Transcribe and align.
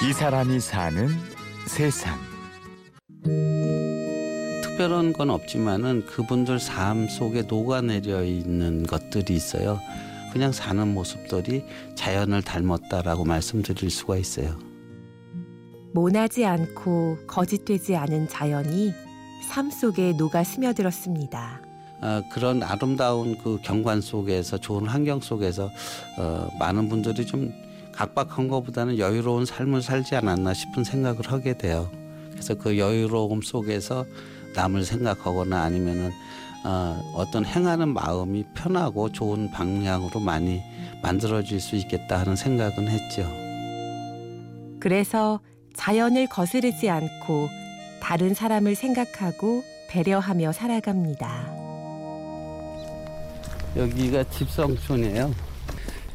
이 0.00 0.12
사람이 0.12 0.60
사는 0.60 1.08
세상. 1.66 2.16
특별한 4.62 5.12
건 5.12 5.28
없지만은 5.30 6.06
그분들 6.06 6.60
삶 6.60 7.08
속에 7.08 7.42
녹아내려 7.42 8.22
있는 8.22 8.86
것들이 8.86 9.34
있어요. 9.34 9.80
그냥 10.32 10.52
사는 10.52 10.86
모습들이 10.94 11.64
자연을 11.96 12.42
닮았다라고 12.42 13.24
말씀드릴 13.24 13.90
수가 13.90 14.18
있어요. 14.18 14.56
모나지 15.92 16.46
않고 16.46 17.18
거짓되지 17.26 17.96
않은 17.96 18.28
자연이 18.28 18.92
삶 19.48 19.68
속에 19.68 20.12
녹아 20.12 20.44
스며들었습니다. 20.44 21.60
어, 22.02 22.22
그런 22.30 22.62
아름다운 22.62 23.36
그 23.38 23.58
경관 23.64 24.00
속에서 24.00 24.58
좋은 24.58 24.86
환경 24.86 25.18
속에서 25.18 25.68
어, 26.18 26.48
많은 26.60 26.88
분들이 26.88 27.26
좀 27.26 27.52
각박한 27.98 28.46
것보다는 28.46 28.98
여유로운 28.98 29.44
삶을 29.44 29.82
살지 29.82 30.14
않았나 30.14 30.54
싶은 30.54 30.84
생각을 30.84 31.32
하게 31.32 31.58
돼요. 31.58 31.90
그래서 32.30 32.54
그 32.54 32.78
여유로움 32.78 33.42
속에서 33.42 34.06
남을 34.54 34.84
생각하거나 34.84 35.60
아니면은 35.60 36.12
어, 36.64 37.02
어떤 37.14 37.44
행하는 37.44 37.88
마음이 37.88 38.44
편하고 38.54 39.10
좋은 39.10 39.50
방향으로 39.50 40.20
많이 40.20 40.62
만들어질 41.02 41.58
수 41.60 41.74
있겠다 41.74 42.20
하는 42.20 42.36
생각은 42.36 42.86
했죠. 42.86 43.28
그래서 44.78 45.40
자연을 45.74 46.28
거스르지 46.28 46.88
않고 46.90 47.48
다른 48.00 48.32
사람을 48.32 48.76
생각하고 48.76 49.64
배려하며 49.90 50.52
살아갑니다. 50.52 51.52
여기가 53.76 54.22
집성촌이에요. 54.30 55.47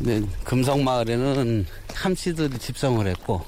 네, 0.00 0.22
금성마을에는 0.44 1.66
함씨들이 1.92 2.58
집성을 2.58 3.04
했고 3.04 3.42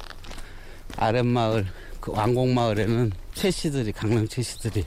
아랫마을 0.96 1.66
그 2.00 2.10
왕곡마을에는 2.10 3.12
최씨들이 3.34 3.92
강릉 3.92 4.26
최씨들이 4.26 4.84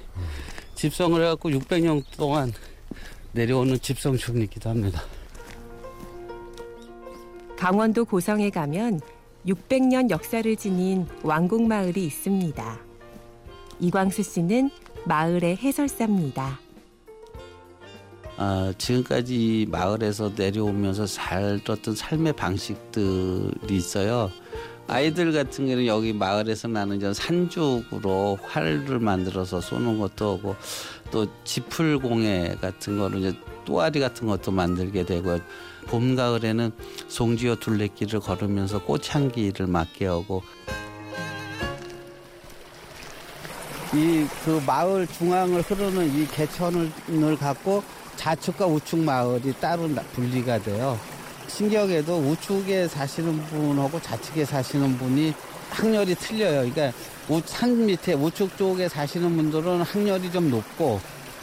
집성을 0.75 1.21
해갖고 1.21 1.49
600년 1.51 2.03
동안 2.17 2.51
내려오는 3.31 3.79
집성촌이기도 3.79 4.69
합니다. 4.69 5.03
강원도 7.57 8.03
고성에 8.03 8.49
가면 8.49 8.99
600년 9.47 10.09
역사를 10.09 10.55
지닌 10.57 11.07
왕곡마을이 11.23 12.05
있습니다. 12.05 12.79
이광수 13.79 14.21
씨는 14.23 14.69
마을의 15.05 15.57
해설사입니다. 15.57 16.59
아, 18.37 18.73
지금까지 18.77 19.67
마을에서 19.69 20.31
내려오면서 20.35 21.05
살았던 21.05 21.95
삶의 21.95 22.33
방식들이 22.33 23.75
있어요. 23.75 24.31
아이들 24.87 25.31
같은 25.31 25.65
경우는 25.65 25.85
여기 25.85 26.11
마을에서 26.13 26.67
나는 26.67 26.99
전 26.99 27.13
산죽으로 27.13 28.37
활을 28.43 28.99
만들어서 28.99 29.61
쏘는 29.61 29.99
것도 29.99 30.37
하고 30.37 30.55
또 31.09 31.25
지풀공예 31.45 32.57
같은 32.59 32.97
거는 32.97 33.19
이제 33.19 33.33
또아리 33.65 33.99
같은 34.01 34.27
것도 34.27 34.51
만들게 34.51 35.05
되고 35.05 35.39
봄 35.87 36.15
가을에는 36.15 36.71
송지어 37.07 37.55
둘레길을 37.55 38.19
걸으면서 38.19 38.83
꽃향기를 38.83 39.67
맡게 39.67 40.07
하고 40.07 40.43
이 43.93 44.27
그 44.43 44.61
마을 44.65 45.07
중앙을 45.07 45.61
흐르는 45.61 46.13
이 46.13 46.27
개천을 46.27 47.37
갖고 47.39 47.83
좌측과 48.23 48.67
우측 48.67 48.99
마을이 48.99 49.51
따로 49.59 49.89
분리가 50.13 50.57
돼요. 50.59 50.97
신기하게도 51.47 52.19
우측에 52.19 52.87
사시는 52.87 53.37
분하고 53.47 53.99
좌측에 53.99 54.45
사시는 54.45 54.97
분이 54.97 55.33
학렬이 55.69 56.15
틀려요. 56.15 56.71
그러니까 56.71 56.97
산 57.45 57.85
밑에 57.85 58.13
우측 58.13 58.57
쪽에 58.57 58.87
사시는 58.87 59.35
분들은 59.35 59.81
학렬이 59.81 60.31
좀 60.31 60.49
높고 60.49 61.01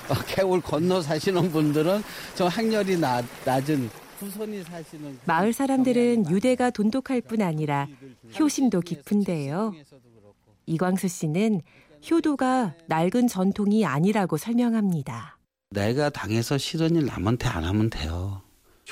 어, 0.09 0.15
개울 0.27 0.62
건너 0.62 1.03
사시는 1.03 1.53
분들은 1.53 2.03
좀 2.34 2.49
학렬이 2.49 2.97
낮, 2.99 3.27
낮은 3.44 3.91
마을 5.27 5.53
사람들은 5.53 6.31
유대가 6.31 6.71
돈독할 6.71 7.21
뿐 7.21 7.43
아니라 7.43 7.88
효심도 8.38 8.81
깊은데요. 8.81 9.75
이광수 10.65 11.09
씨는 11.09 11.60
효도가 12.10 12.75
낡은 12.87 13.28
전통이 13.28 13.84
아니라고 13.84 14.38
설명합니다. 14.38 15.40
내가 15.75 16.10
당해서 16.10 16.58
싫은 16.58 16.97
일 16.97 17.06
남한테 17.06 17.47
안 17.48 17.62
하면 17.62 17.91
돼요. 17.91 18.42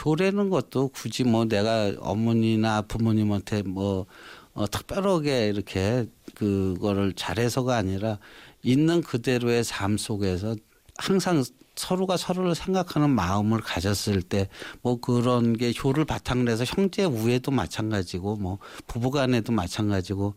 효라는 0.05 0.49
것도 0.49 0.89
굳이 0.89 1.25
뭐 1.25 1.45
내가 1.45 1.93
어머니나 1.99 2.83
부모님한테 2.83 3.63
뭐 3.63 4.07
어, 4.55 4.65
특별하게 4.71 5.49
이렇게 5.49 6.07
그거를 6.37 7.15
잘해서가 7.15 7.77
아니라 7.77 8.19
있는 8.63 9.03
그대로의 9.03 9.65
삶 9.65 9.99
속에서 9.99 10.55
항상 10.97 11.43
서로가 11.75 12.17
서로를 12.17 12.55
생각하는 12.55 13.11
마음을 13.11 13.61
가졌을 13.61 14.23
때 14.23 14.49
뭐 14.81 15.01
그런 15.01 15.55
게 15.57 15.73
효를 15.83 16.05
바탕으로 16.05 16.53
해서 16.53 16.65
형제 16.65 17.05
우애도 17.05 17.51
마찬가지고 17.51 18.37
뭐 18.37 18.59
부부간에도 18.87 19.53
마찬가지고 19.53 20.35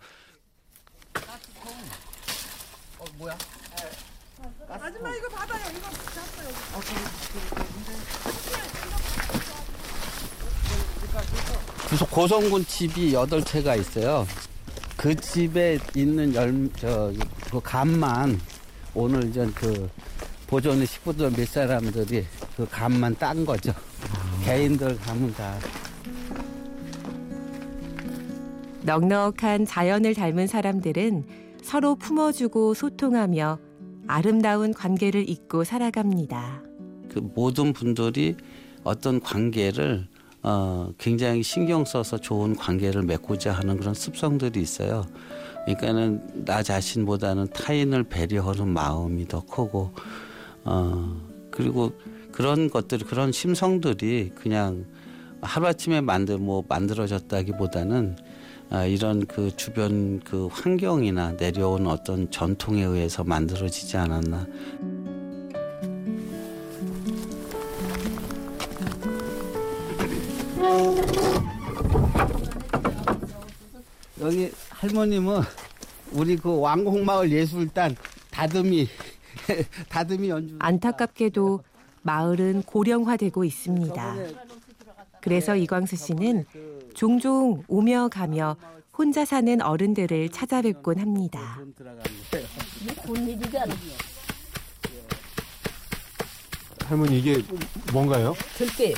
어 2.98 3.06
뭐야? 3.20 3.38
아줌마 4.70 5.14
이거 5.16 5.28
받아요. 5.30 5.78
이거 5.78 5.88
구석 11.90 12.10
고성군 12.10 12.66
집이 12.66 13.14
여덟 13.14 13.44
채가 13.44 13.76
있어요. 13.76 14.26
그 14.96 15.16
집에 15.16 15.80
있는 15.96 16.34
열, 16.36 16.70
저, 16.78 17.12
그 17.50 17.60
감만 17.60 18.40
오늘 18.94 19.26
이제 19.26 19.46
그 19.56 19.90
보존의 20.48 20.86
식구들 20.86 21.32
몇 21.32 21.48
사람들이 21.48 22.26
그 22.56 22.68
감만 22.70 23.16
딴 23.16 23.46
거죠. 23.46 23.74
개인들 24.44 24.98
감은 25.00 25.34
다. 25.34 25.58
넉넉한 28.84 29.66
자연을 29.66 30.14
닮은 30.14 30.48
사람들은 30.48 31.26
서로 31.64 31.96
품어주고 31.96 32.74
소통하며 32.74 33.60
아름다운 34.08 34.74
관계를 34.74 35.30
잇고 35.30 35.64
살아갑니다. 35.64 36.62
그 37.10 37.20
모든 37.20 37.74
분들이 37.74 38.36
어떤 38.84 39.20
관계를 39.20 40.08
어, 40.44 40.92
굉장히 40.98 41.44
신경 41.44 41.86
써서 41.86 42.18
좋은 42.18 42.56
관계를 42.56 43.04
맺고자 43.04 43.52
하는 43.52 43.78
그런 43.78 43.94
습성들이 43.94 44.60
있어요. 44.60 45.06
그러니까는 45.66 46.46
나 46.46 46.64
자신보다는 46.64 47.48
타인을 47.54 48.04
배려하는 48.06 48.68
마음이 48.70 49.28
더 49.28 49.42
크고, 49.46 49.92
어, 50.64 51.22
그리고 51.52 51.92
그런 52.32 52.70
것들, 52.72 53.00
그런 53.00 53.32
심성들이 53.32 54.32
그냥 54.34 54.86
하루아침에 55.42 56.02
만들, 56.02 56.40
뭐, 56.40 56.64
만들어졌다기보다는 56.68 58.16
아, 58.18 58.31
이런 58.88 59.26
그 59.26 59.56
주변 59.56 60.20
그 60.22 60.48
환경이나 60.48 61.34
내려온 61.34 61.88
어떤 61.88 62.32
전통에 62.32 62.84
의해서 62.84 63.24
만들어지지 63.24 63.98
않았나. 63.98 64.48
여기 74.22 74.52
할머님은 74.70 75.42
우리 76.14 76.38
그 76.38 76.60
왕곡마을 76.60 77.32
예술단 77.32 77.96
다듬이 78.30 78.88
다듬이 79.90 80.30
연주 80.30 80.56
안타깝게도 80.60 81.64
마을은 82.04 82.64
고령화되고 82.64 83.44
있습니다. 83.44 84.16
그래서 85.22 85.56
이광수 85.56 85.96
씨는 85.98 86.46
종종 87.02 87.64
오며 87.68 88.10
가며 88.10 88.58
혼자 88.96 89.26
사는 89.26 89.60
어른들을 89.60 90.30
찾아뵙곤 90.30 91.00
합니다. 91.00 91.58
할머니 96.86 97.18
이게 97.18 97.42
뭔가요? 97.92 98.36
들깨. 98.56 98.94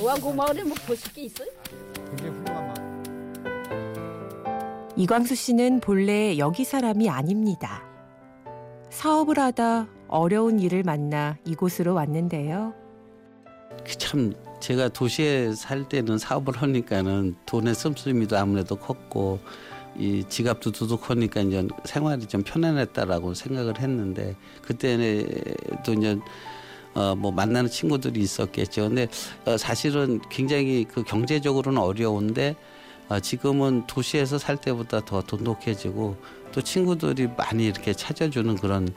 왕고 0.00 0.32
마을에 0.32 0.62
뭐 0.62 0.76
보실 0.86 1.12
게 1.12 1.22
있어요? 1.22 1.48
이광수 4.94 5.34
씨는 5.34 5.80
본래 5.80 6.38
여기 6.38 6.62
사람이 6.62 7.10
아닙니다. 7.10 7.82
사업을 8.90 9.40
하다 9.40 9.88
어려운 10.06 10.60
일을 10.60 10.84
만나 10.84 11.38
이곳으로 11.44 11.94
왔는데요. 11.94 12.72
참 13.98 14.34
제가 14.60 14.88
도시에 14.88 15.54
살 15.54 15.88
때는 15.88 16.18
사업을 16.18 16.56
하니까는 16.56 17.36
돈의 17.46 17.74
씀씀이도 17.74 18.36
아무래도 18.36 18.76
컸고 18.76 19.40
이 19.98 20.24
지갑도 20.28 20.72
두둑하니까 20.72 21.40
이제 21.42 21.66
생활이 21.84 22.26
좀 22.26 22.42
편안했다라고 22.42 23.34
생각을 23.34 23.80
했는데 23.80 24.36
그때도 24.62 25.92
이제 25.98 26.18
어 26.94 27.14
뭐 27.16 27.30
만나는 27.30 27.70
친구들이 27.70 28.20
있었겠죠. 28.20 28.88
근데 28.88 29.06
어 29.44 29.56
사실은 29.56 30.20
굉장히 30.28 30.84
그 30.84 31.04
경제적으로는 31.04 31.80
어려운데 31.80 32.56
어, 33.08 33.18
지금은 33.20 33.86
도시에서 33.86 34.38
살 34.38 34.56
때보다 34.56 35.04
더 35.04 35.20
돈독해지고 35.22 36.16
또 36.52 36.60
친구들이 36.62 37.28
많이 37.36 37.66
이렇게 37.66 37.92
찾아주는 37.92 38.56
그런 38.56 38.88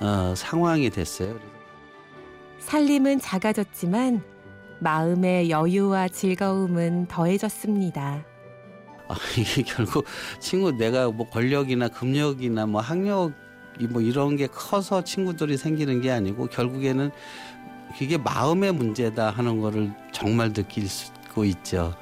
어, 0.00 0.34
상황이 0.36 0.88
됐어요. 0.90 1.38
살림은 2.62 3.18
작아졌지만 3.18 4.22
마음의 4.78 5.50
여유와 5.50 6.08
즐거움은 6.08 7.06
더해졌습니다. 7.06 8.24
아, 9.08 9.14
이게 9.36 9.62
결국 9.62 10.04
친구 10.38 10.72
내가 10.72 11.10
뭐 11.10 11.28
권력이나 11.28 11.88
금력이나 11.88 12.66
뭐 12.66 12.80
학력이 12.80 13.88
뭐 13.90 14.00
이런 14.00 14.36
게 14.36 14.46
커서 14.46 15.02
친구들이 15.02 15.56
생기는 15.56 16.00
게 16.00 16.10
아니고 16.10 16.46
결국에는 16.46 17.10
이게 18.00 18.16
마음의 18.16 18.72
문제다 18.72 19.30
하는 19.30 19.60
거를 19.60 19.92
정말 20.12 20.52
느낄 20.52 20.88
수 20.88 21.12
있죠. 21.44 21.94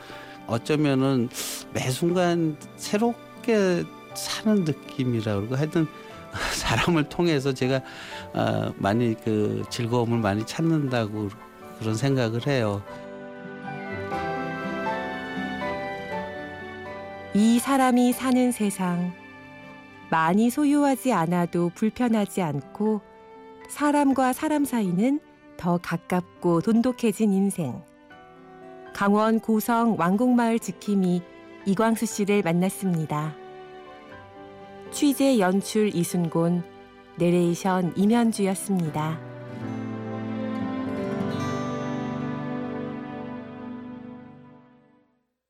어쩌면은 0.47 1.29
매 1.73 1.89
순간 1.91 2.57
새롭게 2.77 3.85
사는 4.15 4.65
느낌이라 4.65 5.37
그러고 5.37 5.57
하여튼 5.57 5.87
사람을 6.55 7.09
통해서 7.09 7.53
제가 7.53 7.81
아, 8.33 8.73
많이 8.77 9.15
그 9.25 9.65
즐거움을 9.71 10.19
많이 10.19 10.45
찾는다고 10.47 11.29
그런 11.79 11.95
생각을 11.95 12.47
해요. 12.47 12.83
이 17.35 17.59
사람이 17.59 18.13
사는 18.13 18.53
세상. 18.53 19.13
많이 20.11 20.51
소유하지 20.51 21.13
않아도 21.13 21.71
불편하지 21.75 22.43
않고 22.43 23.01
사람과 23.69 24.33
사람 24.33 24.65
사이는 24.65 25.21
더 25.57 25.79
가깝고 25.79 26.63
돈독해진 26.63 27.33
인생. 27.33 27.83
강원 28.93 29.39
고성 29.39 29.97
왕곡마을 29.97 30.59
지킴이 30.59 31.23
이광수 31.67 32.07
씨를 32.07 32.43
만났습니다. 32.43 33.40
취재 34.91 35.39
연출 35.39 35.95
이순곤, 35.95 36.65
내레이션 37.17 37.93
임현주였습니다. 37.97 39.30